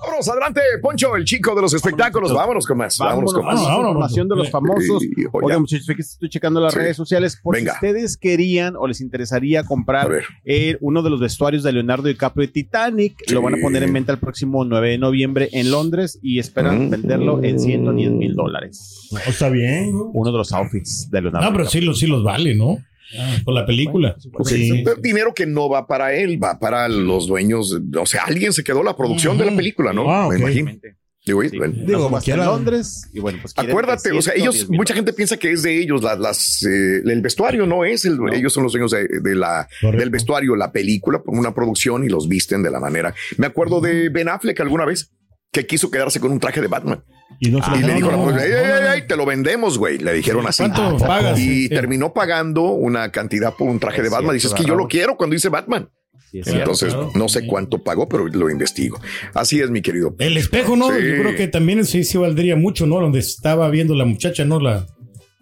[0.00, 2.32] Vámonos, adelante, Poncho, el chico de los espectáculos.
[2.32, 2.96] Vámonos con más.
[2.98, 3.60] Vámonos, con más.
[3.60, 5.02] información de los famosos.
[5.32, 6.78] Oigan, muchachos, fíjense, estoy checando las Sí.
[6.78, 7.38] redes sociales.
[7.42, 7.72] Por Venga.
[7.72, 10.08] si ustedes querían o les interesaría comprar
[10.44, 13.34] eh, uno de los vestuarios de Leonardo DiCaprio de Titanic, Sí.
[13.34, 16.86] lo van a poner en venta el próximo 9 de noviembre en Londres y esperan
[16.86, 16.90] Mm.
[16.90, 19.08] venderlo en 110 mil dólares.
[19.10, 19.92] No, está bien.
[19.92, 20.10] ¿no?
[20.12, 22.78] Uno de los outfits de Leonardo No, pero sí, los- sí los vale, ¿no?
[23.44, 24.16] Por la película.
[24.44, 24.82] Sí.
[24.84, 27.76] Pero dinero que no va para él, va para los dueños.
[27.98, 30.10] O sea, alguien se quedó la producción de la película, ¿no?
[30.10, 30.32] Ah, ok.
[30.34, 30.72] Me imagino.
[31.24, 31.56] Digo, Sí.
[31.58, 31.74] bueno.
[31.84, 32.44] Digo, quiera.
[32.44, 35.80] Londres y bueno, pues Acuérdate, o sea, 110 ellos, mucha gente piensa que es de
[35.80, 38.32] ellos, las, las, eh, el vestuario no es, el, No.
[38.32, 39.98] ellos son los dueños de, de la, Correcto.
[40.00, 43.12] del vestuario, la película, una producción y los visten de la manera.
[43.38, 45.10] Me acuerdo de Ben Affleck alguna vez
[45.50, 47.02] que quiso quedarse con un traje de Batman
[47.40, 49.02] Y, no se y lo- le no, dijo, no, "Pues, no, "Ey, no, ey, no.
[49.02, 49.98] ey, te lo vendemos, güey.
[49.98, 50.62] Le dijeron así.
[50.68, 51.38] ¿Cuánto pagas?
[51.38, 51.68] Y Sí.
[51.68, 54.38] terminó pagando una cantidad por un traje Es de Batman.
[54.38, 55.88] cierto, Dices que yo lo quiero cuando dice Batman.
[56.30, 56.60] Sí, es cierto.
[56.62, 57.10] Entonces, claro.
[57.14, 58.98] no sé cuánto pagó, pero lo investigo.
[59.34, 60.14] Así es, mi querido.
[60.18, 60.88] El espejo, ¿no?
[60.88, 60.94] Sí.
[60.96, 63.00] Yo creo que también sí, sí valdría mucho, ¿no?
[63.00, 64.58] Donde estaba viendo la muchacha, ¿no?
[64.58, 64.86] La,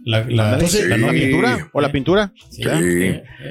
[0.05, 1.00] la, la, Entonces, la Sí.
[1.00, 1.22] ¿La novia.
[1.22, 1.70] pintura?
[1.72, 2.32] ¿O la pintura?
[2.50, 2.62] Sí.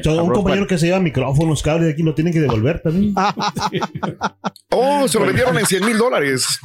[0.07, 3.15] Un compañero que se lleva micrófonos, cables de aquí lo tienen que devolver también.
[4.75, 6.59] Oh, se lo vendieron en 100 mil dólares.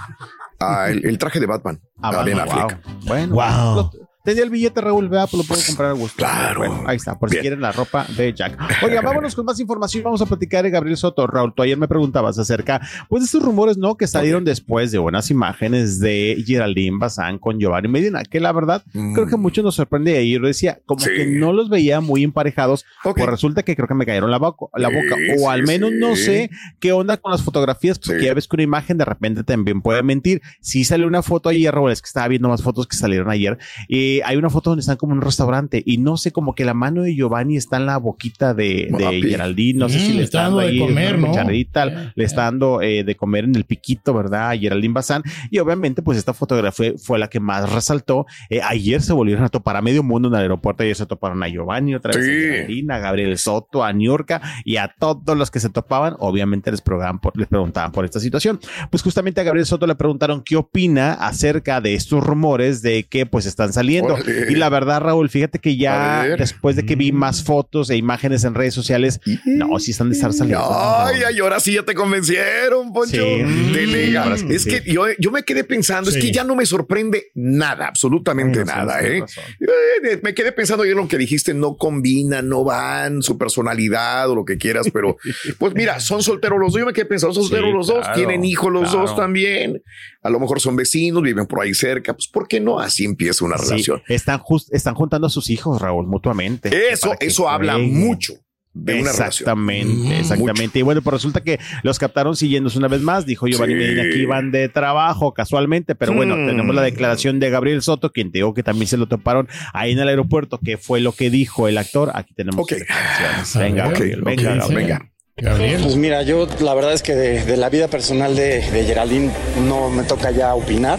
[0.61, 1.81] Ah, el, el traje de Batman.
[2.03, 2.85] Ah, a Ben bueno, Affleck.
[2.85, 2.95] wow.
[3.07, 3.75] Bueno, Wow.
[3.77, 6.17] lo- tenía el billete Raúl, vea, pues lo puedo comprar a gusto.
[6.19, 6.61] Claro.
[6.61, 7.41] Bueno, ahí está, por Bien.
[7.41, 8.59] si quieren la ropa de Jack.
[8.83, 10.03] Oiga, vámonos con más información.
[10.05, 11.27] Vamos a platicar de Gabriel Soto.
[11.27, 13.97] Raúl, tú ayer me preguntabas acerca, pues, de estos rumores, ¿no?
[13.97, 18.83] Que salieron después de unas imágenes de Geraldine Bazán con Giovanni Medina, que la verdad,
[18.93, 19.15] Mm.
[19.15, 20.23] creo que mucho nos sorprende.
[20.23, 21.11] Y yo decía, como Sí.
[21.17, 22.85] que no los veía muy emparejados.
[23.05, 23.17] Ok.
[23.19, 25.17] Pues resulta que creo que me cayeron la, boca, la boca.
[25.17, 28.27] sí, O al menos no sé qué onda con las fotografías, porque Sí.
[28.27, 30.43] ya ves que una imagen de repente también puede mentir.
[30.61, 33.59] Sí salió una foto ayer, Raúl, es que estaba viendo más fotos que salieron ayer.
[33.89, 36.65] Y hay una foto donde están como en un restaurante y no sé, como que
[36.65, 39.23] la mano de Giovanni está en la boquita de, de.
[39.29, 39.79] Geraldine.
[39.79, 41.27] No sé Mm, si le le está dando dando de ahí comer, ¿no?
[41.29, 44.51] cucharadita, Eh, le está dando eh, de comer en el piquito, ¿verdad?
[44.51, 45.23] A Geraldine Bazán.
[45.51, 48.27] Y obviamente, pues esta fotografía fue la que más resaltó.
[48.51, 50.83] Eh, ayer se volvieron a topar a medio mundo en el aeropuerto.
[50.83, 52.31] Ayer se toparon a Giovanni, otra vez Sí.
[52.31, 56.15] a Geraldine, a Gabriel Soto, a Niurka y a todos los que se topaban.
[56.19, 58.61] Obviamente les preguntaban por, les preguntaban por esta situación.
[58.91, 63.27] Pues justamente a Gabriel Soto le preguntaron qué opina acerca de estos rumores de que
[63.27, 63.98] pues están saliendo.
[64.05, 64.47] Órale.
[64.51, 68.45] Y la verdad, Raúl, fíjate que ya después de que vi más fotos e imágenes
[68.45, 70.67] en redes sociales, no, sí están de estar saliendo.
[70.71, 73.23] Ay, ay, ahora sí ya te convencieron, Poncho.
[73.25, 73.45] Sí.
[73.75, 74.71] Sí, es sí.
[74.71, 79.03] que yo, yo me quedé pensando, es que ya no me sorprende nada, absolutamente nada,
[79.03, 79.21] ¿eh?
[79.21, 79.45] razón.
[79.61, 84.35] Eh, Me quedé pensando ayer lo que dijiste, no combina, no van, su personalidad o
[84.35, 85.17] lo que quieras, pero
[85.59, 86.81] pues mira, son solteros los dos.
[86.81, 89.01] Yo me quedé pensando, son solteros Sí, los dos, tienen hijos los claro.
[89.07, 89.83] dos también.
[90.23, 92.13] A lo mejor son vecinos, viven por ahí cerca.
[92.13, 92.79] Pues, ¿por qué no?
[92.81, 96.71] Así empieza una Sí, están, just- están juntando a sus hijos, Raúl, mutuamente.
[96.93, 97.99] Eso, eso habla jueguen.
[97.99, 98.35] mucho
[98.75, 99.27] de una relación.
[99.29, 100.79] Exactamente, exactamente.
[100.79, 103.27] Y bueno, pues resulta que los captaron siguiéndose una vez más.
[103.27, 103.79] Dijo Giovanni Sí.
[103.81, 106.47] Medina que iban de trabajo casualmente, pero bueno, Mm.
[106.47, 109.93] tenemos la declaración de Gabriel Soto, quien te digo que también se lo toparon ahí
[109.93, 112.13] en el aeropuerto, que fue lo que dijo el actor.
[112.15, 112.69] Aquí tenemos Ok.
[112.71, 113.57] sus declaraciones.
[113.57, 114.77] A Venga, Gabriel, venga, Gabriel.
[114.77, 115.11] venga.
[115.41, 115.81] Gabriel.
[115.83, 119.31] Pues mira, yo la verdad es que de, de la vida personal de, de Geraldine
[119.69, 120.99] no me toca ya opinar,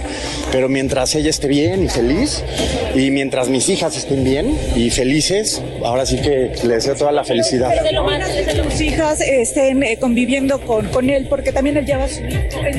[0.52, 2.44] pero mientras ella esté bien y feliz,
[2.96, 7.24] y mientras mis hijas estén bien y felices, ahora sí que le deseo toda la
[7.26, 7.70] felicidad.
[7.84, 11.86] de lo más que tus hijas estén eh, conviviendo con, con él, porque también él
[11.86, 12.22] lleva su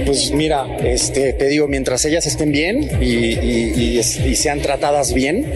[0.06, 5.52] Pues mira, este, te digo, mientras ellas estén bien y, y- y sean tratadas bien,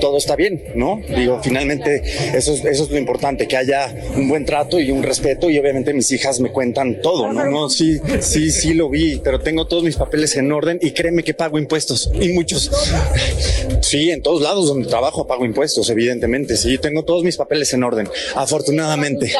[0.00, 1.00] todo está bien, ¿no?
[1.16, 2.02] Digo, finalmente
[2.34, 5.58] eso es, eso es lo importante, que haya un buen trato y un respeto y
[5.58, 7.44] obviamente mis hijas me cuentan todo, ¿no?
[7.46, 11.22] No, sí, sí, sí lo vi, pero tengo todos mis papeles en orden y créeme
[11.22, 12.70] que pago impuestos y muchos.
[13.80, 17.84] Sí, en todos lados donde trabajo pago impuestos, evidentemente, sí, tengo todos mis papeles en
[17.84, 19.32] orden, afortunadamente.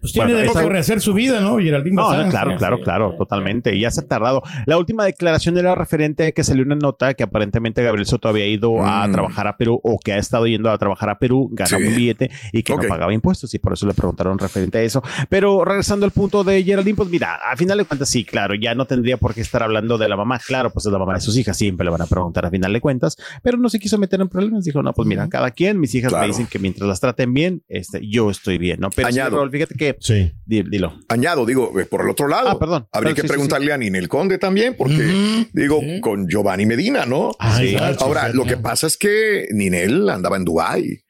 [0.00, 1.58] Pues tiene Bueno, derecho esa- a rehacer su vida, ¿no?
[1.58, 2.24] Geraldine No, Bazán.
[2.26, 2.82] no, claro, Sí, claro, sí.
[2.84, 3.78] claro, totalmente.
[3.78, 4.42] Ya se ha tardado.
[4.66, 8.46] La última declaración era referente a que salió una nota que aparentemente Gabriel Soto había
[8.46, 9.12] ido a Mm.
[9.12, 11.88] trabajar a Perú o que ha estado yendo a trabajar a Perú, ganaba Sí.
[11.88, 15.02] un billete y que no pagaba impuestos y por eso le preguntaron referente a eso.
[15.28, 18.74] Pero regresando al punto de Geraldine, pues mira, a final de cuentas sí, claro, ya
[18.74, 20.38] no tendría por qué estar hablando de la mamá.
[20.46, 22.72] Claro, pues es la mamá de sus hijas, siempre le van a preguntar a final
[22.72, 24.64] de cuentas, pero no se quiso meter en problemas.
[24.64, 26.22] Dijo, no, pues mira, cada quien, mis hijas Claro.
[26.22, 28.88] me dicen que mientras las traten bien, este, yo estoy bien, ¿no?
[28.90, 29.50] Pero Añado.
[29.50, 30.32] Fíjate que, Sí.
[30.44, 30.98] di- dilo.
[31.08, 32.48] Añado, digo, eh, por el otro lado.
[32.50, 32.86] Ah, perdón.
[32.92, 37.32] Habría que sí, sí, preguntarle a Ninel Conde también, porque digo, con Giovanni Medina, ¿no?
[37.38, 37.70] Ah, Sí.
[37.74, 41.00] exacto, Ahora, lo que pasa es que Ninel andaba en Dubái.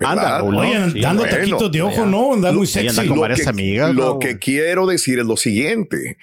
[0.00, 0.58] Anda, ¿no?
[0.60, 2.06] Oye, Sí, dando bueno, taquitos de ojo.
[2.06, 2.34] ¿no?
[2.34, 3.08] Anda muy Ella anda sexy.
[3.08, 6.18] con lo varias que, amigas, Lo que quiero decir es lo siguiente.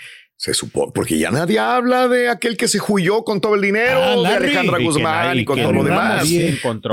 [0.45, 3.97] Se supone, porque ya nadie habla de aquel que se huyó con todo el dinero,
[3.99, 4.27] Ah, de.
[4.27, 6.29] Alejandra Guzmán nadie- y con todo lo demás.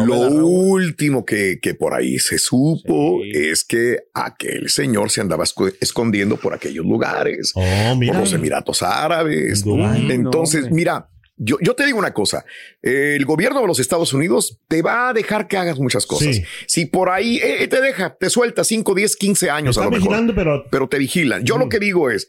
[0.06, 3.31] Lo último que, que por ahí se supo Sí.
[3.34, 8.14] es que aquel señor se andaba esco- escondiendo por aquellos lugares, Oh, mira.
[8.14, 9.58] por los Emiratos Árabes.
[9.58, 10.10] En Dubái.
[10.12, 12.46] Entonces, No, mira, yo, yo te digo una cosa,
[12.81, 16.37] el gobierno de los Estados Unidos te va a dejar que hagas muchas cosas.
[16.37, 16.44] Sí.
[16.66, 20.05] Si por ahí eh, te deja, te suelta 5, 10, 15 años a lo mejor
[20.08, 21.44] vigilando, pero pero te vigilan.
[21.44, 21.69] Yo lo Mm.
[21.69, 22.28] que digo es,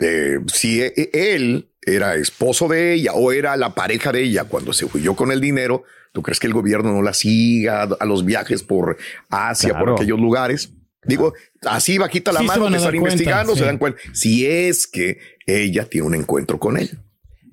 [0.00, 4.44] eh, si e- e- él era esposo de ella o era la pareja de ella
[4.44, 8.04] cuando se huyó con el dinero, ¿tú crees que el gobierno no la siga a
[8.04, 8.96] los viajes por
[9.28, 10.72] Asia, por aquellos lugares?
[11.04, 11.32] Digo,
[11.62, 13.60] así bajita la Sí mano están investigando, sí.
[13.60, 13.98] se dan cuenta.
[14.12, 16.90] Si es que ella tiene un encuentro con él.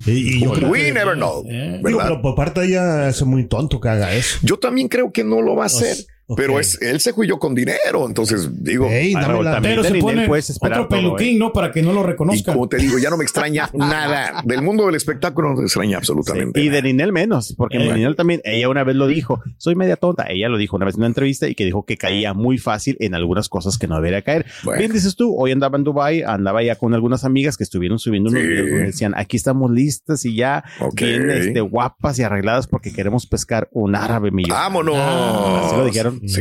[0.04, 1.44] y, y yo creo We que- never know.
[1.50, 1.80] Eh.
[1.84, 4.38] digo, pero por parte de ella es muy tonto que haga eso.
[4.42, 5.96] Yo también creo que no lo va a hacer,
[6.36, 8.06] pero es, él se huyó con dinero.
[8.06, 9.74] Entonces digo, Ey, Ah, dame la- también.
[9.76, 11.38] Pero se pone otro todo, peluquín, ¿eh?
[11.38, 11.52] ¿no?
[11.52, 12.54] Para que no lo y reconozcan.
[12.54, 14.42] como te digo, ya no me extraña nada.
[14.44, 16.60] Del mundo del espectáculo no me extraña absolutamente.
[16.60, 16.82] Sí, Y nada.
[16.82, 17.92] de Ninel menos, porque Eh.
[17.92, 20.94] Ninel también, ella una vez lo dijo, soy media tonta, ella lo dijo una vez
[20.94, 23.96] en una entrevista y que dijo que caía muy fácil en algunas cosas que no
[23.96, 24.46] debería caer.
[24.64, 24.78] Bueno.
[24.80, 28.30] Bien dices tú, hoy andaba en Dubai, andaba ya con algunas amigas que estuvieron subiendo
[28.30, 28.48] unos Sí.
[28.48, 30.64] videos donde decían, aquí estamos listas y ya
[30.94, 34.50] bien este, guapas y arregladas porque queremos pescar un árabe millón.
[34.56, 34.94] Vámonos.
[34.98, 36.17] Ah, así lo dijeron.
[36.26, 36.40] Sí.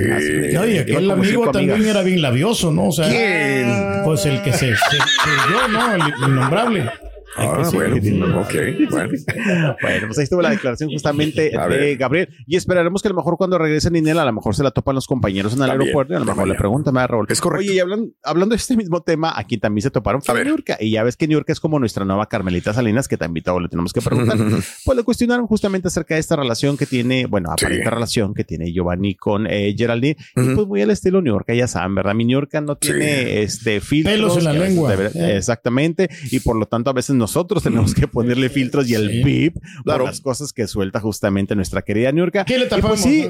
[0.51, 1.89] Iba aquel amigo también amigas.
[1.91, 2.87] era bien labioso, ¿no?
[2.87, 4.01] O sea, ¿Quién?
[4.03, 5.95] pues el que se, se, se dio, ¿no?
[5.95, 6.89] El innombrable.
[7.37, 8.21] Ah, Sí, bueno, sí.
[8.21, 9.11] ok, bueno.
[9.81, 11.97] Bueno, pues ahí estuvo la declaración justamente A de ver.
[11.97, 12.29] Gabriel.
[12.45, 14.95] Y esperaremos que a lo mejor cuando regrese Ninel, a lo mejor se la topan
[14.95, 16.53] los compañeros en el También, aeropuerto y a lo mejor también.
[16.55, 17.25] le preguntan a Raúl.
[17.29, 17.65] Es correcto.
[17.65, 20.43] Oye, y hablando, hablando de este mismo tema, a quien también se toparon fue.
[20.43, 20.77] Niurka.
[20.79, 23.69] Y ya ves que Niurka es como nuestra nueva Carmelita Salinas, que también todo le
[23.69, 24.37] tenemos que preguntar.
[24.85, 27.65] pues le cuestionaron justamente acerca de esta relación que tiene, bueno, Sí.
[27.65, 30.17] aparente relación que tiene Giovanni con eh, Geraldine.
[30.35, 30.55] Y Ujú.
[30.55, 32.13] pues muy al estilo Niurka, ya saben, ¿verdad?
[32.15, 32.89] Mi Niurka no Sí.
[32.91, 34.15] tiene este filtros.
[34.15, 34.95] Pelos en la veces lengua.
[34.95, 35.37] debe- Eh.
[35.37, 36.09] Exactamente.
[36.31, 39.23] Y por lo tanto, a veces nosotros tenemos que ponerle filtros y el Sí.
[39.23, 39.53] beep
[39.83, 39.99] Claro.
[39.99, 42.45] por las cosas que suelta justamente nuestra querida Niurka.
[42.45, 43.01] ¿Qué le Y tapamos?
[43.01, 43.25] pues sí,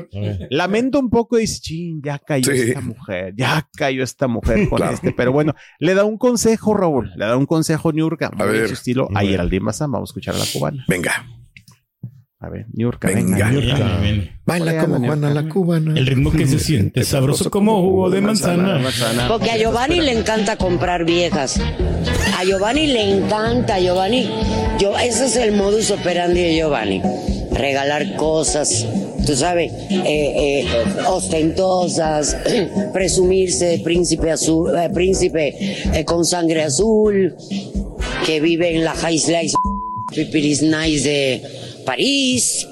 [0.52, 2.60] lamento un poco, dice, chin, ya cayó Sí.
[2.70, 4.94] esta mujer, ya cayó esta mujer con Claro.
[4.94, 5.12] este.
[5.14, 8.68] Pero bueno, le da un consejo, Raúl, le da un consejo Niurka, A ver.
[8.68, 9.22] su estilo a.
[9.22, 9.92] Geraldine Bazán.
[9.92, 10.86] Vamos a escuchar a la cubana.
[10.88, 11.26] Venga,
[12.40, 13.50] A ver, Niurka, Venga.
[13.50, 13.50] venga.
[13.50, 13.98] Niurka.
[14.00, 14.30] Bien.
[14.46, 15.98] baila como Juana la cubana.
[15.98, 18.80] El ritmo que se siente sabroso como jugo de manzana.
[19.28, 21.60] Porque a Giovanni le encanta comprar viejas.
[22.40, 24.30] A Giovanni le encanta, Giovanni.
[24.78, 27.02] Yo, ese es el modus operandi de Giovanni.
[27.52, 28.86] Regalar cosas,
[29.26, 30.68] tú sabes, eh, eh,
[31.08, 32.38] ostentosas,
[32.94, 37.36] presumirse príncipe azul, eh, príncipe con sangre azul,
[38.24, 39.56] que vive en la High Slice
[40.14, 41.42] Pipiris Nice de
[41.86, 42.68] París.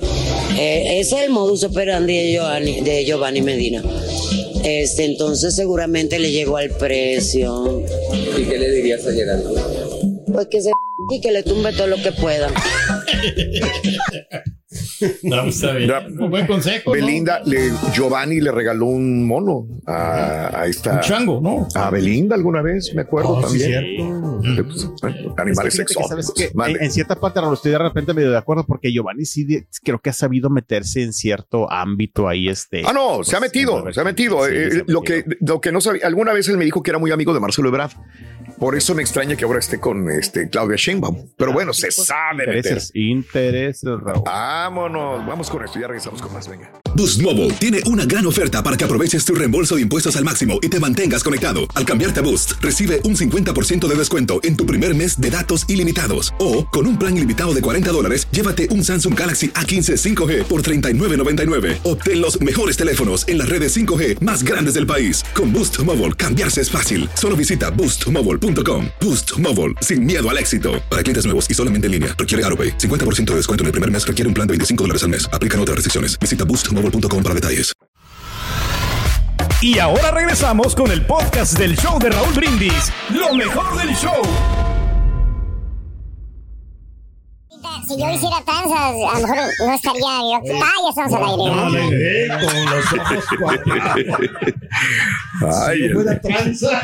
[0.59, 3.81] Ese es el modus operandi de Giovanni, de Giovanni Medina.
[4.65, 7.83] Este, entonces seguramente le llegó al precio.
[8.37, 9.53] ¿Y qué le dirías a Geraldo?
[10.33, 10.71] Pues que se
[11.11, 12.51] y que le tumbe todo lo que pueda.
[15.23, 15.89] No, está bien.
[15.89, 15.99] Ya.
[16.07, 16.83] Un buen consejo.
[16.87, 16.91] ¿no?
[16.93, 20.93] Belinda, le, Giovanni le regaló un mono a, a esta.
[20.93, 21.67] Un chango, ¿no?
[21.75, 23.69] A Belinda alguna vez, me acuerdo Oh, sí, también.
[23.85, 24.41] cierto.
[24.43, 26.65] Eh, pues, bueno, animales Es que fíjate que sabes exóticos.
[26.65, 29.43] que en, en cierta parte, Raúl, estoy de repente medio de acuerdo porque Giovanni sí
[29.45, 32.47] de- creo que ha sabido meterse en cierto ámbito ahí.
[32.49, 34.45] Este, Ah, no, pues, se ha metido, se ha metido.
[34.45, 36.83] Sí, Eh, se ha lo, que, lo que no sabía, alguna vez él me dijo
[36.83, 37.91] que era muy amigo de Marcelo Ebrard.
[38.59, 41.27] Por eso me extraña que ahora esté con este Claudia Sheinbaum.
[41.37, 42.55] Pero bueno, se sabe meter.
[42.55, 44.23] Intereses, intereses, Raúl.
[44.25, 45.79] Vámonos, vamos con esto.
[45.79, 46.47] Ya regresamos con más.
[46.47, 46.71] Venga.
[46.95, 50.59] Boost Mobile tiene una gran oferta para que aproveches tu reembolso de impuestos al máximo
[50.61, 51.61] y te mantengas conectado.
[51.75, 55.65] Al cambiarte a Boost, recibe un 50% de descuento en tu primer mes de datos
[55.67, 56.33] ilimitados.
[56.39, 60.61] O, con un plan ilimitado de 40 dólares, llévate un Samsung Galaxy A15 5G por
[60.61, 61.79] $39.99.
[61.83, 65.25] Obtén los mejores teléfonos en las redes 5G más grandes del país.
[65.33, 67.09] Con Boost Mobile, cambiarse es fácil.
[67.15, 68.44] Solo visita boostmobile.com.
[69.01, 70.81] Boost Mobile, sin miedo al éxito.
[70.89, 72.77] Para clientes nuevos y solamente en línea, requiere AroPay.
[72.77, 75.27] 50% de descuento en el primer mes requiere un plan de 25 dólares al mes.
[75.33, 76.17] Aplican otras restricciones.
[76.19, 77.73] Visita boostmobile.com para detalles.
[79.61, 82.91] Y ahora regresamos con el podcast del show de Raúl Brindis.
[83.09, 84.21] Lo mejor del show.
[87.87, 90.41] Si yo hiciera tranzas, a lo mejor no estaría yo.
[90.63, 92.27] Ah, ya estamos al aire.
[92.45, 93.25] con los ojos
[95.67, 96.81] Ay, Si fuera tranza.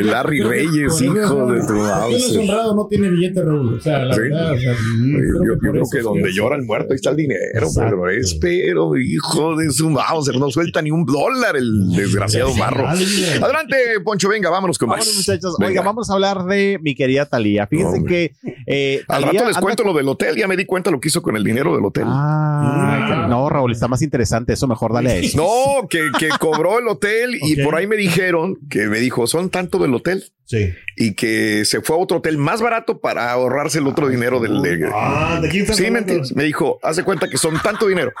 [0.00, 2.12] El Larry Reyes, hijo de tu mouse.
[2.34, 3.74] deshonrado no tiene billete, Raúl.
[3.74, 4.20] O sea, la Sí.
[4.22, 4.52] verdad.
[4.52, 6.36] O sea, Yo, yo creo que donde sí.
[6.36, 10.50] llora el muerto ahí está el dinero, pero es, pero hijo de su Mauser, no
[10.50, 12.86] suelta ni un dólar el desgraciado marro.
[12.88, 14.98] Adelante, Poncho, venga, vámonos con más.
[15.00, 15.56] Vámonos, muchachos.
[15.58, 15.70] Venga.
[15.70, 17.66] Oiga, vamos a hablar de mi querida Talía.
[17.66, 18.34] Fíjense Hombre.
[18.42, 21.00] que eh, Al rato les anda cuento lo del hotel, ya me di cuenta lo
[21.00, 22.04] que hizo con el dinero del hotel.
[22.06, 24.52] Ah, no, Raúl, está más interesante.
[24.52, 25.36] Eso mejor dale a eso.
[25.38, 29.50] No, que, que cobró el hotel y por ahí me dijeron que me dijo, son
[29.50, 30.70] tanto del hotel Sí.
[30.96, 34.60] y que se fue a otro hotel más barato para ahorrarse el otro dinero del...
[34.60, 36.02] de- Ah, ¿de quién Sí, me,
[36.34, 38.12] me dijo, haz de cuenta que son tanto dinero.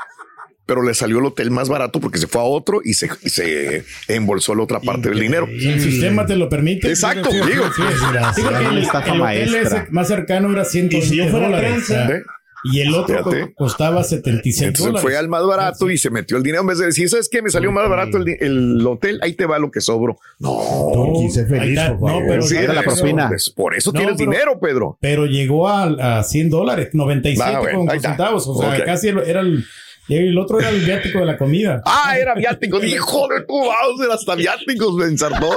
[0.64, 3.30] Pero le salió el hotel más barato porque se fue a otro y se, y
[3.30, 5.48] se embolsó la otra parte del dinero.
[5.50, 6.88] Y el sistema te lo permite.
[6.88, 7.64] Exacto, Sí, digo.
[7.74, 9.60] sí, el, hotel maestra.
[9.60, 11.90] ese más cercano era 120 Y si yo fuera dólares.
[11.90, 12.22] ¿eh?
[12.64, 13.40] Y el otro Fíjate.
[13.40, 15.02] co- costaba 76 Entonces dólares.
[15.02, 16.60] fue al más barato y se metió el dinero.
[16.60, 17.42] En vez de decir, ¿sabes qué?
[17.42, 20.16] Me salió más barato el, el hotel, ahí te va lo que sobró.
[20.38, 20.60] No.
[21.18, 21.86] Feliz, está.
[21.88, 22.12] favor.
[22.12, 23.26] No, pero, Sí, la eso, propina.
[23.28, 24.96] pues, por eso No, tienes pero- dinero, Pedro.
[25.00, 28.46] pero llegó a, a 100 dólares, 97 Ah, bueno, con centavos.
[28.46, 29.64] O sea, casi el- era el.
[30.08, 31.82] Y el otro era el viático de la comida.
[31.86, 32.82] Ah, era viático.
[32.82, 35.50] Hijo de tu Bowser, hasta viáticos me ensartó.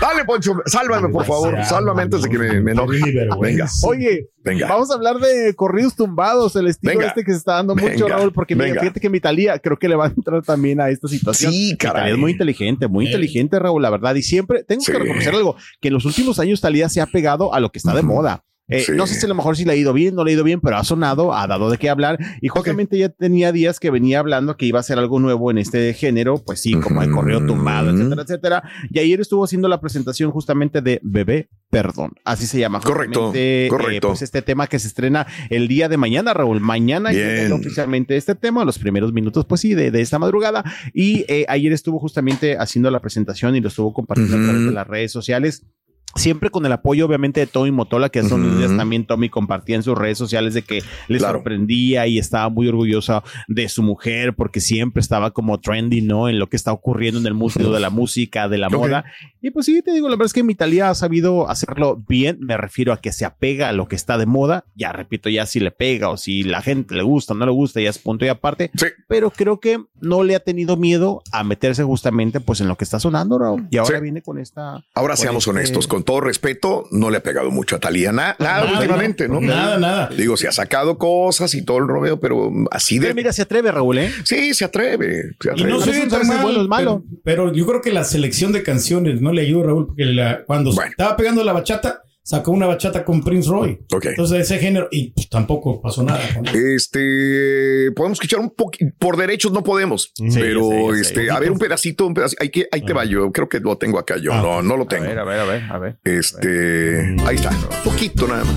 [0.00, 1.62] Dale, Poncho, sálvame, por favor.
[1.64, 2.98] Sálvame antes de que me, me enoje.
[3.40, 4.68] Venga, Oye, venga.
[4.68, 7.08] vamos a hablar de corridos tumbados, el estilo Venga.
[7.08, 8.16] este que se está dando mucho, Venga.
[8.16, 10.88] Raúl, porque mira, fíjate que mi Talía creo que le va a entrar también a
[10.90, 11.52] esta situación.
[11.52, 12.12] Sí, caray.
[12.12, 13.08] Es muy inteligente, muy Eh.
[13.08, 14.14] inteligente, Raúl, la verdad.
[14.14, 14.92] Y siempre tengo Sí.
[14.92, 17.78] que reconocer algo, que en los últimos años Talía se ha pegado a lo que
[17.78, 18.44] está de moda.
[18.72, 18.92] Eh, Sí.
[18.92, 20.44] No sé si a lo mejor si le ha ido bien, no le ha ido
[20.44, 22.18] bien, pero ha sonado, ha dado de qué hablar.
[22.40, 25.58] Y justamente ya tenía días que venía hablando que iba a hacer algo nuevo en
[25.58, 28.62] este género, pues sí, como el correo tumbado, etcétera, etcétera.
[28.90, 32.12] Y ayer estuvo haciendo la presentación justamente de Bebé Perdón.
[32.26, 32.80] Así se llama.
[32.80, 34.08] Correcto, eh, correcto.
[34.08, 36.60] pues este tema que se estrena el día de mañana, Raúl.
[36.60, 37.10] Mañana
[37.50, 40.64] oficialmente este tema, los primeros minutos, pues sí, de, de esta madrugada.
[40.92, 44.46] Y eh, ayer estuvo justamente haciendo la presentación y lo estuvo compartiendo a Ujú.
[44.48, 45.64] través de las redes sociales.
[46.14, 48.58] Siempre con el apoyo, obviamente, de Tommy Motola, que hace unos Ujú.
[48.58, 51.38] días también Tommy compartía en sus redes sociales de que le Claro.
[51.38, 56.28] sorprendía y estaba muy orgullosa de su mujer porque siempre estaba como trendy, ¿no?
[56.28, 59.04] En lo que está ocurriendo en el mundo de la música, de la moda.
[59.40, 62.38] Y pues sí, te digo, la verdad es que mi Italia ha sabido hacerlo bien.
[62.40, 64.64] Me refiero a que se apega a lo que está de moda.
[64.74, 67.52] Ya repito, ya si le pega o si la gente le gusta o no le
[67.52, 68.70] gusta, ya es punto y aparte.
[68.76, 68.86] Sí.
[69.08, 72.84] Pero creo que no le ha tenido miedo a meterse justamente pues en lo que
[72.84, 73.66] está sonando, Raúl.
[73.70, 74.02] Y ahora Sí.
[74.02, 74.84] viene con esta.
[74.94, 78.12] Ahora con seamos este- honestos, con todo respeto, no le ha pegado mucho a Talía.
[78.12, 79.40] nada Nada, últimamente, ¿no?
[79.40, 80.08] Nada, nada.
[80.16, 83.06] Digo, se ha sacado cosas y todo el rodeo, pero así de.
[83.06, 84.10] Pero mira, se atreve, Raúl, ¿eh?
[84.24, 85.34] Sí, se atreve.
[85.40, 85.70] Se Y atreve.
[85.70, 87.04] no A se veces ve no tan sabes si es mal, bueno o es malo.
[87.24, 90.44] Pero, pero yo creo que la selección de canciones no le ayudó, Raúl, porque la-
[90.44, 90.90] cuando Bueno.
[90.90, 93.78] estaba pegando la bachata, sacó una bachata con Prince Roy.
[93.92, 94.06] Ok.
[94.06, 96.20] Entonces, ese género, y pues, tampoco pasó nada.
[96.34, 96.74] con él.
[96.76, 101.00] Este, podemos escuchar un poquito, por derechos no podemos, pero sé, sé.
[101.00, 103.60] este, a ver, un pedacito, un pedacito, ahí, que, ahí te va, yo creo que
[103.60, 104.40] lo tengo acá, yo Ah.
[104.42, 105.04] no, no lo A tengo.
[105.04, 105.98] ver, a ver, a ver, a ver.
[106.04, 107.50] Este, ahí está,
[107.84, 108.56] poquito nada más.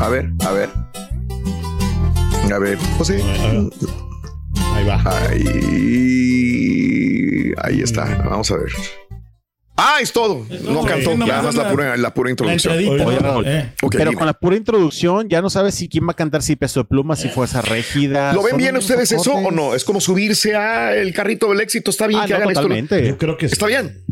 [0.00, 0.68] A ver, a ver.
[2.52, 3.14] A ver, pues sí.
[4.74, 5.00] Ahí va.
[5.28, 5.46] Ahí,
[7.62, 8.70] ahí está, vamos a ver.
[9.76, 10.46] Ah, es todo.
[10.64, 12.74] No cantó, sí, nada más la pura, la pura introducción.
[12.78, 13.72] Eh.
[13.90, 14.14] Pero dime.
[14.14, 16.84] con la pura introducción ya no sabes si quién va a cantar, si Peso de
[16.84, 18.32] Pluma, si Fuerza Régida.
[18.34, 19.74] ¿Lo ven bien ustedes eso o no?
[19.74, 21.90] Es como subirse a el carrito del éxito.
[21.90, 22.62] Está bien Ah, que no, hagan esto.
[22.62, 23.08] totalmente.
[23.08, 24.04] Yo creo que Está bien.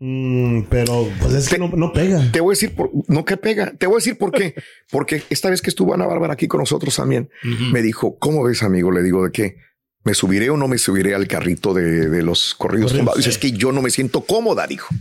[0.00, 2.30] Mm, pero pues es que no, no pega.
[2.32, 3.72] Te voy a decir por no que pega.
[3.78, 4.54] Te voy a decir por qué.
[4.90, 7.30] Porque esta vez que estuvo Ana Bárbara aquí con nosotros también,
[7.72, 8.90] me dijo, ¿cómo ves, amigo?
[8.90, 9.56] Le digo de qué.
[10.04, 13.16] ¿Me subiré o no me subiré al carrito de, de los corridos tumbados?
[13.16, 13.34] Dice, sí.
[13.34, 14.94] es que yo no me siento cómoda, dijo.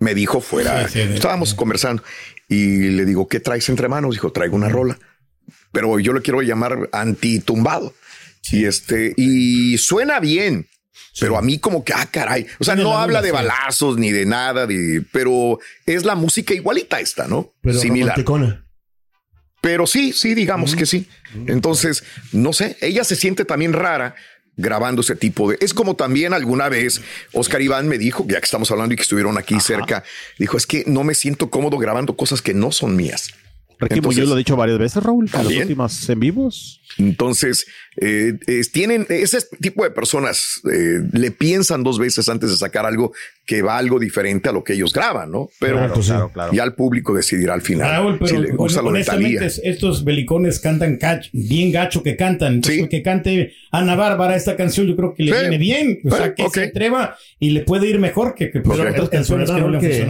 [0.00, 0.88] Me dijo fuera.
[0.88, 1.14] Sí, sí, sí.
[1.14, 2.02] Estábamos conversando
[2.48, 4.14] y le digo, ¿qué traes entre manos?
[4.14, 4.98] Dijo, traigo una rola.
[5.72, 7.94] Pero yo le quiero llamar anti-tumbado.
[8.50, 10.66] Y este, y suena bien.
[11.20, 12.46] Pero a mí como que, ah, caray.
[12.58, 16.54] O sea, no la habla de balazos ni de nada, de, pero es la música
[16.54, 17.52] igualita esta, ¿no?
[17.60, 18.16] Pero Similar.
[18.16, 18.64] romanticona.
[19.60, 21.08] Pero sí, sí, digamos que sí.
[21.46, 24.14] Entonces, no sé, ella se siente también rara
[24.56, 25.58] grabando ese tipo de...
[25.60, 27.00] Es como también alguna vez
[27.32, 30.02] Oscar Iván me dijo, ya que estamos hablando y que estuvieron aquí cerca,
[30.38, 33.30] dijo, es que no me siento cómodo grabando cosas que no son mías.
[33.80, 35.62] Ricky Entonces- Muñoz lo ha dicho varias veces, Raúl, en los También.
[35.62, 36.80] últimos en vivos.
[36.98, 37.66] Entonces,
[38.00, 42.86] eh, es- tienen ese tipo de personas eh, le piensan dos veces antes de sacar
[42.86, 43.12] algo
[43.46, 45.48] que va algo diferente a lo que ellos graban, ¿no?
[45.58, 46.52] Pero Claro, pues, claro, claro.
[46.52, 50.04] ya el público decidirá al final Raúl, pero si le gusta lo de honestamente estos
[50.04, 50.98] belicones cantan
[51.32, 52.54] bien gacho que cantan.
[52.54, 55.38] Entonces, que cante Ana Bárbara esta canción, yo creo que le Sí.
[55.40, 55.98] viene bien.
[56.04, 59.50] O sea, que se atreva y le puede ir mejor que, que pues, otras canciones
[59.50, 60.06] que no le Que-.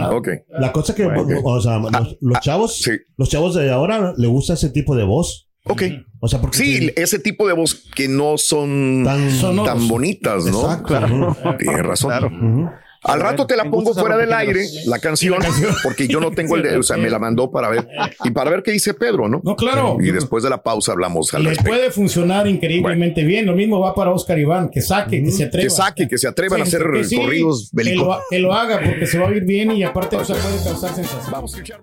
[0.49, 4.69] La cosa que, o sea, los, los chavos, los chavos de ahora le gusta ese
[4.69, 5.48] tipo de voz.
[5.69, 5.83] Ok.
[6.19, 10.61] O sea, porque Sí, ese tipo de voz que no son tan, bonitas, ¿no?
[10.63, 10.87] Exacto.
[10.87, 11.37] Claro.
[11.57, 12.69] Tienes razón.
[13.01, 15.39] Al rato te la pongo fuera del aire, la canción,
[15.83, 17.87] porque yo no tengo el de, o sea, me la mandó para ver
[18.25, 19.39] y para ver qué dice Pedro, ¿no?
[19.41, 19.95] No, claro.
[20.01, 21.69] Y después de la pausa hablamos al respecto.
[21.71, 23.45] puede funcionar increíblemente bien.
[23.45, 25.63] Lo mismo va para Oscar Iván, que saque, que se atreva.
[25.63, 28.17] Que saque, que se atrevan a hacer que sí, corridos que lo, bélicos.
[28.17, 30.61] ha- que lo haga porque se va a ir bien y aparte o sea, puede
[30.61, 31.31] causar sensación.
[31.31, 31.79] Vamos a escuchar.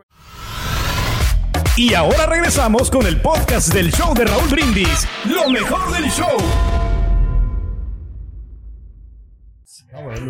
[1.76, 5.06] Y ahora regresamos con el podcast del show de Raúl Brindis.
[5.26, 6.75] Lo mejor del show.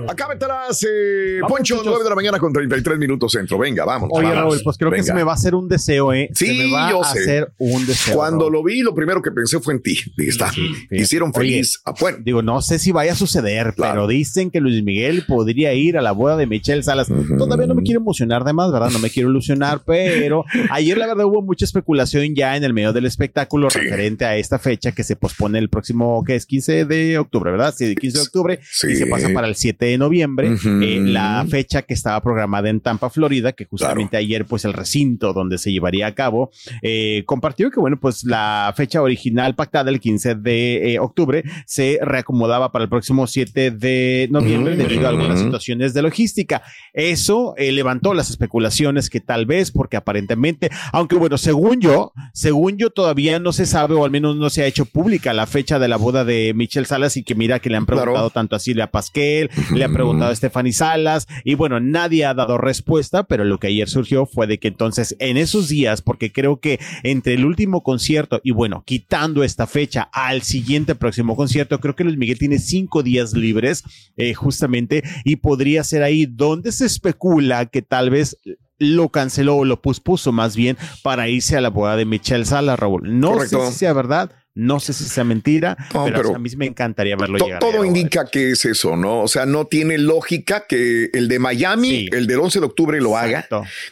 [0.08, 3.58] Acá meterás, eh, Poncho, 9 de la mañana con 33 minutos centro.
[3.58, 4.10] Venga, vamos.
[4.12, 4.42] Oye, vamos.
[4.54, 6.28] Raúl, pues creo que se me va a hacer un deseo, ¿eh?
[6.34, 7.20] Sí, se me va yo a sé.
[7.20, 8.14] hacer un deseo.
[8.16, 8.52] Cuando Raúl.
[8.52, 9.96] lo vi, lo primero que pensé fue en ti.
[10.16, 10.52] Dije, está,
[10.90, 11.80] hicieron Oye, feliz.
[11.84, 15.72] a bueno, Digo, no sé si vaya a suceder, pero dicen que Luis Miguel podría
[15.74, 17.08] ir a la boda de Michelle Salas.
[17.38, 18.90] Todavía no me quiero emocionar de más, ¿verdad?
[18.90, 22.92] No me quiero ilusionar, pero ayer la verdad hubo mucha especulación ya en el medio
[22.92, 27.18] del espectáculo referente a esta fecha que se pospone el próximo, que es 15 de
[27.18, 27.74] octubre, ¿verdad?
[27.76, 28.88] Sí, 15 de octubre Sí.
[28.92, 30.52] y se pasa para el 7 de noviembre.
[30.52, 30.82] Ujú.
[30.82, 35.32] Eh, la fecha que estaba programada en Tampa, Florida, que justamente ayer, pues el recinto
[35.32, 36.50] donde se llevaría a cabo,
[36.82, 41.98] eh, compartió que, bueno, pues la fecha original pactada el 15 de eh, octubre se
[42.02, 46.62] reacomodaba para el próximo 7 de noviembre debido a algunas situaciones de logística.
[46.92, 52.76] Eso eh, levantó las especulaciones que tal vez, porque aparentemente, aunque bueno, según yo, según
[52.76, 55.78] yo todavía no se sabe o al menos no se ha hecho pública la fecha
[55.78, 58.58] de la boda de Michelle Salas y que mira que le han preguntado tanto a
[58.58, 63.44] Silvia Pasquel, le ha preguntado a Stephanie Salas y bueno, nadie ha dado respuesta, pero
[63.44, 67.34] lo que ayer surgió fue de que entonces en esos días, porque creo que entre
[67.34, 72.16] el último concierto y bueno, quitando esta fecha al siguiente próximo concierto, creo que Luis
[72.16, 73.82] Miguel tiene cinco días libres
[74.16, 78.36] eh, justamente y podría ser ahí donde se especula que tal vez
[78.78, 82.78] lo canceló o lo pospuso más bien para irse a la boda de Michelle Salas,
[82.78, 83.18] Raúl.
[83.18, 83.66] No Correcto.
[83.66, 86.66] sé si sea verdad, no sé si sea mentira, No, pero, pero a mí me
[86.66, 87.60] encantaría verlo To- llegar.
[87.60, 89.20] todo indica que es eso, ¿no?
[89.22, 93.16] O sea, no tiene lógica que el de Miami, el del 11 de octubre lo
[93.16, 93.46] haga,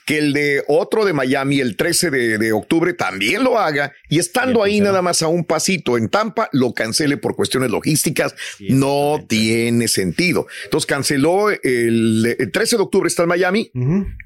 [0.05, 4.19] que el de otro de Miami, el 13 de, de octubre, también lo haga, y
[4.19, 8.35] estando ahí nada más a un pasito en Tampa, lo cancele por cuestiones logísticas.
[8.61, 10.47] no tiene sentido.
[10.65, 13.71] Entonces canceló el, el 13 de octubre está en Miami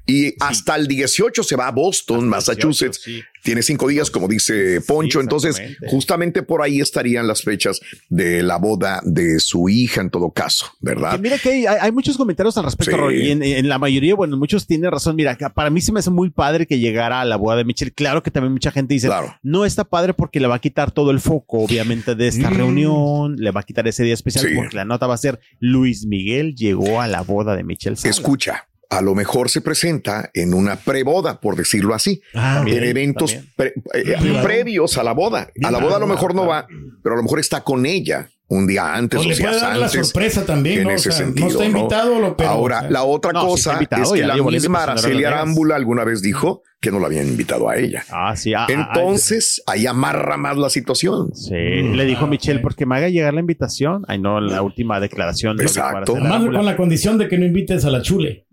[0.05, 3.01] y hasta el 18 se va a Boston, Massachusetts.
[3.49, 5.21] Tiene cinco días, como dice Poncho.
[5.21, 10.29] Entonces, justamente por ahí estarían las fechas de la boda de su hija, en todo
[10.29, 11.13] caso, ¿verdad?
[11.13, 13.15] Que mira que hay, hay muchos comentarios al respecto, Sí.
[13.15, 15.15] Y en, en la mayoría, bueno, muchos tienen razón.
[15.15, 17.91] Mira, para mí se me hace muy padre que llegara a la boda de Michelle.
[17.91, 19.09] Claro que también mucha gente dice,
[19.41, 22.53] no está padre porque le va a quitar todo el foco, obviamente, de esta Mm.
[22.55, 24.53] reunión, le va a quitar ese día especial Sí.
[24.55, 27.95] porque la nota va a ser Luis Miguel llegó a la boda de Michelle.
[27.95, 28.17] Salas.
[28.19, 32.83] Escucha, a lo mejor se presenta en una preboda, por decirlo así, Ah, en bien,
[32.83, 34.43] eventos pre- eh, Claro.
[34.43, 35.49] previos a la boda.
[35.63, 36.65] A la boda a lo mejor no va,
[37.03, 39.77] pero a lo mejor está con ella un día antes O o, le puede dar
[39.77, 40.89] la sorpresa también, en ¿no?
[40.89, 41.47] O ese sea, no sentido.
[41.49, 44.35] está invitado, lo- pero, Ahora, o sea, la otra No, cosa invitado, es que la
[44.35, 45.23] misma Araceli.
[45.23, 48.03] Arámbula alguna vez dijo que no la habían invitado a ella.
[48.09, 48.53] Ah, sí.
[48.53, 51.33] ah, ah, Entonces, ahí amarra más la situación.
[51.35, 54.03] Sí, le dijo a Michelle, porque me haga llegar la invitación.
[54.07, 55.57] Ay, no, la última declaración.
[55.57, 56.15] de Exacto.
[56.17, 58.45] la Más con la condición de que no invites a la chule.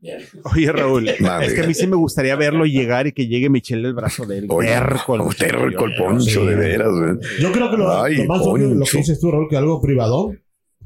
[0.54, 1.08] Oye, Raúl,
[1.42, 4.26] es que a mí sí me gustaría verlo llegar y que llegue Michelle del brazo
[4.26, 4.46] de él.
[4.48, 5.46] Oye, terco el muchacho.
[5.58, 6.88] terco el poncho, de veras.
[6.90, 7.14] güey.
[7.40, 9.80] Yo creo que lo, Ay, lo más obvio, lo que dices tú, Raúl, que algo
[9.80, 10.32] privado.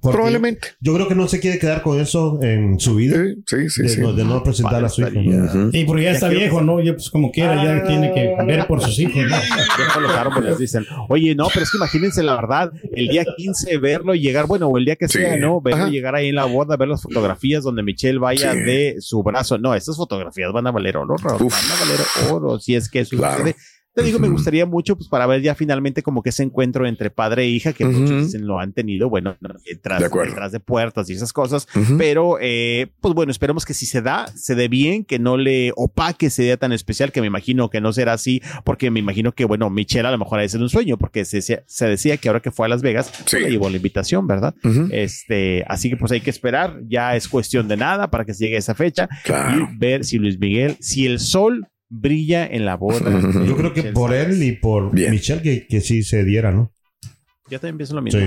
[0.01, 0.69] Porque Probablemente.
[0.81, 3.17] Yo creo que no se quiere quedar con eso en su vida.
[3.47, 4.01] Sí, sí, de, sí.
[4.01, 5.03] no, de no presentar a su.
[5.03, 5.71] Ujú.
[5.73, 6.81] Y porque ya está viejo, ¿no?
[6.81, 10.01] Ya pues como quiera, ya tiene que ver por sus hijos, ¿no?
[10.01, 10.87] Los árboles, dicen.
[11.09, 14.79] Oye, no, pero es que imagínense la verdad, el día 15 verlo llegar, bueno, o
[14.79, 15.19] el día que Sí.
[15.19, 15.61] sea, ¿no?
[15.61, 15.91] Verlo Ajá.
[15.91, 18.59] llegar ahí en la boda, ver las fotografías donde Michelle vaya Sí.
[18.61, 19.59] de su brazo.
[19.59, 21.23] No, estas fotografías van a valer oro, Uf.
[21.23, 23.39] van a valer oro, si es que eso Claro.
[23.39, 23.57] sucede.
[23.93, 27.11] Te digo, me gustaría mucho pues para ver ya finalmente como que ese encuentro entre
[27.11, 31.11] padre e hija que muchos dicen lo han tenido, bueno, detrás De detrás de puertas
[31.11, 31.67] y esas cosas,
[31.99, 35.73] pero eh, pues bueno, esperemos que si se da, se dé bien, que no le
[35.75, 39.33] opaque ese día tan especial, que me imagino que no será así, porque me imagino
[39.33, 41.87] que bueno, Michelle a lo mejor ha de ser un sueño, porque se, decía- se
[41.87, 43.23] decía que ahora que fue a Las Vegas, Sí.
[43.31, 44.55] pues, le llevó la invitación, ¿verdad?
[44.93, 48.45] Este, así que pues hay que esperar, ya es cuestión de nada para que se
[48.45, 49.69] llegue esa fecha Claro.
[49.73, 53.01] y ver si Luis Miguel, si el sol brilla en la boda.
[53.01, 54.27] de Yo creo que Michelle por Salas.
[54.37, 55.11] él y por Bien.
[55.11, 56.73] Michelle que, que sí se diera, ¿no?
[57.51, 58.21] Yo también pienso lo mismo.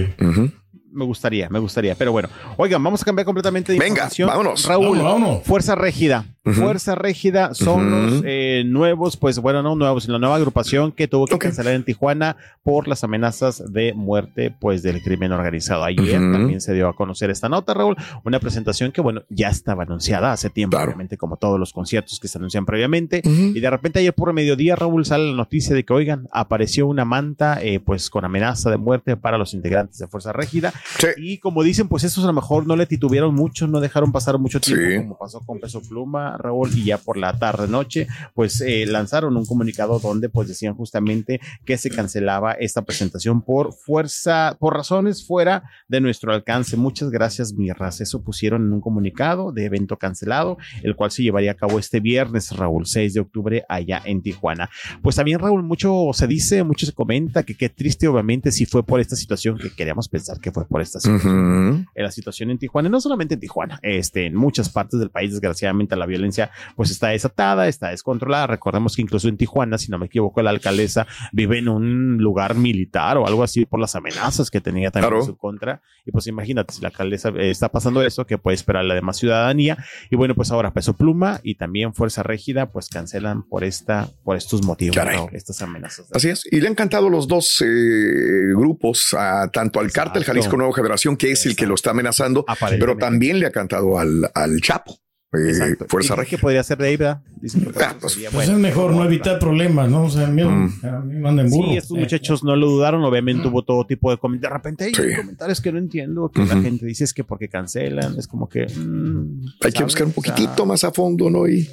[0.93, 1.95] Me gustaría, me gustaría.
[1.95, 4.27] Pero bueno, oigan, vamos a cambiar completamente de Venga, información.
[4.29, 4.65] vámonos.
[4.65, 5.43] Raúl, Vámonos, vámonos.
[5.43, 6.25] Fuerza Régida.
[6.45, 11.08] Fuerza Régida son los eh, nuevos, pues bueno, no nuevos, sino la nueva agrupación que
[11.08, 15.86] tuvo que cancelar en Tijuana por las amenazas de muerte, pues del crimen organizado.
[15.86, 17.95] Ayer también se dio a conocer esta nota, Raúl.
[18.25, 22.27] Una presentación que, bueno, ya estaba anunciada hace tiempo, obviamente, como todos los conciertos que
[22.27, 23.21] se anuncian previamente.
[23.23, 27.06] Y de repente ayer por mediodía, Raúl, sale la noticia de que, oigan, apareció una
[27.06, 30.73] manta, eh, pues con amenaza de muerte para los integrantes de Fuerza Régida.
[31.17, 34.38] Y como dicen, pues esos a lo mejor no le titubieron mucho, no dejaron pasar
[34.39, 34.98] mucho tiempo, Sí.
[34.98, 39.36] como pasó con Peso Pluma, Raúl, y ya por la tarde noche, pues eh, lanzaron
[39.38, 45.26] un comunicado donde pues decían justamente que se cancelaba esta presentación por fuerza, por razones
[45.26, 46.78] fuera de nuestro alcance.
[46.78, 48.02] Muchas gracias, Mirras.
[48.02, 52.00] Eso pusieron en un comunicado de evento cancelado, el cual se llevaría a cabo este
[52.00, 54.69] viernes, Raúl, 6 de octubre, allá en Tijuana.
[55.02, 58.84] Pues también, Raúl, mucho se dice, mucho se comenta que qué triste, obviamente, si fue
[58.84, 62.57] por esta situación, que queríamos pensar que fue por esta situación en la situación en
[62.57, 66.49] Tijuana, y no solamente en Tijuana, este, en muchas partes del país, desgraciadamente, la violencia
[66.75, 68.47] pues está desatada, está descontrolada.
[68.47, 72.55] Recordemos que incluso en Tijuana, si no me equivoco, la alcaldesa vive en un lugar
[72.55, 75.21] militar o algo así por las amenazas que tenía también Claro.
[75.23, 75.83] en su contra.
[76.07, 79.17] Y pues imagínate, si la alcaldesa eh, está pasando eso, que puede esperar la demás
[79.17, 79.77] ciudadanía.
[80.09, 84.38] Y bueno, pues ahora Peso Pluma y también Fuerza Régida, pues cancelan por esta, por
[84.38, 84.97] estos motivos,
[85.33, 86.07] estas amenazas.
[86.13, 86.41] Así es.
[86.51, 91.17] Y le han cantado los dos eh, grupos, a, tanto al Cártel Jalisco Nueva Generación,
[91.17, 92.45] que es el que lo está amenazando,
[92.80, 95.03] pero también le ha cantado al, al Chapo.
[95.34, 96.38] Eh, Fuerza Regia.
[96.38, 97.22] que podría ser de ahí, ¿verdad?
[97.41, 98.54] Dicen que Ah, pues, sería Pues bueno.
[98.54, 100.04] es mejor no evitar problemas, ¿no?
[100.04, 100.74] O sea, mira, Mm.
[100.86, 101.69] a mí me andan burro.
[101.72, 104.52] Sí, estos muchachos no lo dudaron, obviamente hubo todo tipo de comentarios.
[104.52, 105.15] De repente hay Sí.
[105.17, 108.65] comentarios que no entiendo, que la gente dice es que porque cancelan, es como que...
[108.67, 111.48] mm, Hay que buscar un O sea, poquito más a fondo, ¿no?
[111.48, 111.67] Y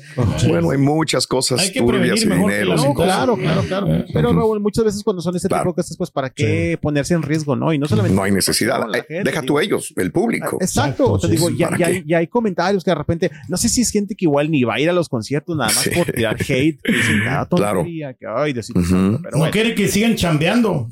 [0.49, 2.77] bueno, hay muchas cosas Hay que turbias y mejor que dinero.
[2.77, 3.14] No, y cosas.
[3.16, 4.05] claro, claro, claro.
[4.12, 7.23] Pero Raúl, muchas veces cuando son este tipo de cosas, pues para qué ponerse en
[7.23, 7.73] riesgo, ¿no?
[7.73, 8.14] Y no solamente...
[8.16, 8.81] No hay necesidad.
[8.94, 10.59] Eh, gente, Deja digo, tú ellos, el público.
[10.61, 11.70] Exacto, te digo, ya,
[12.07, 14.74] ya hay comentarios que de repente, no sé si es gente que igual ni va
[14.74, 15.90] a ir a los conciertos nada más Sí.
[15.90, 17.78] por tirar hate, que dicen cada Claro.
[17.80, 18.88] tontería, que ay, Diosito Ujú.
[18.88, 20.88] santo, pero No bueno, quiere que sigan chambeando.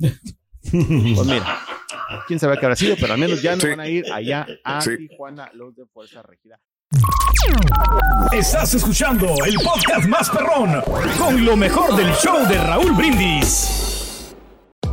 [0.70, 1.60] pues mira,
[2.26, 3.68] quién sabe qué habrá sido, pero al menos ya no Sí.
[3.68, 4.90] van a ir allá a Sí.
[5.08, 6.58] Tijuana los de Fuerza Regida.
[8.32, 10.82] Estás escuchando el podcast más perrón
[11.18, 13.97] con lo mejor del show de Raúl Brindis.